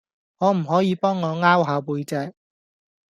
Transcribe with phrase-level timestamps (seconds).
[0.39, 2.33] 可唔可以幫我 𢯎 下背脊